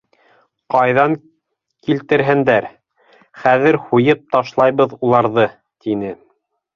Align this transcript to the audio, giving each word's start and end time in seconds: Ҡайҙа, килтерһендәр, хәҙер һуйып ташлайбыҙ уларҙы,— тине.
Ҡайҙа, 0.75 1.03
килтерһендәр, 1.87 2.67
хәҙер 3.41 3.77
һуйып 3.91 4.23
ташлайбыҙ 4.37 4.97
уларҙы,— 5.09 5.45
тине. 5.87 6.11